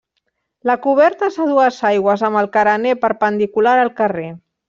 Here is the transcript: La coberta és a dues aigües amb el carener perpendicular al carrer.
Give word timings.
La 0.69 0.75
coberta 0.85 1.27
és 1.33 1.37
a 1.43 1.47
dues 1.49 1.77
aigües 1.91 2.25
amb 2.29 2.41
el 2.43 2.49
carener 2.57 2.97
perpendicular 3.05 3.77
al 3.83 3.95
carrer. 4.03 4.27